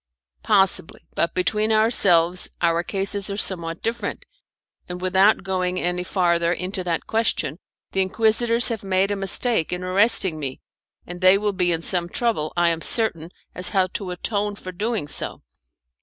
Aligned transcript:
"Possibly, 0.41 1.01
but 1.13 1.35
between 1.35 1.71
ourselves 1.71 2.49
our 2.59 2.81
cases 2.81 3.29
are 3.29 3.37
somewhat 3.37 3.83
different; 3.83 4.25
and 4.89 4.99
without 4.99 5.43
going 5.43 5.79
any 5.79 6.03
farther 6.03 6.51
into 6.51 6.83
that 6.83 7.05
question, 7.05 7.59
the 7.91 8.01
Inquisitors 8.01 8.69
have 8.69 8.83
made 8.83 9.11
a 9.11 9.15
mistake 9.15 9.71
in 9.71 9.83
arresting 9.83 10.39
me, 10.39 10.59
and 11.05 11.21
they 11.21 11.37
will 11.37 11.53
be 11.53 11.71
in 11.71 11.83
some 11.83 12.09
trouble, 12.09 12.51
I 12.57 12.69
am 12.69 12.81
certain, 12.81 13.29
as 13.53 13.67
to 13.67 13.73
how 13.73 13.87
to 13.93 14.09
atone 14.09 14.55
for 14.55 14.71
doing 14.71 15.07
so." 15.07 15.43